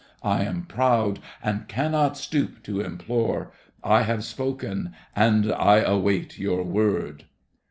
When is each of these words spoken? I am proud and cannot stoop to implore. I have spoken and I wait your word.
I 0.23 0.41
am 0.45 0.63
proud 0.65 1.19
and 1.43 1.67
cannot 1.67 2.17
stoop 2.17 2.63
to 2.63 2.81
implore. 2.81 3.51
I 3.83 4.01
have 4.01 4.23
spoken 4.25 4.93
and 5.15 5.51
I 5.53 5.93
wait 5.93 6.39
your 6.39 6.63
word. 6.63 7.25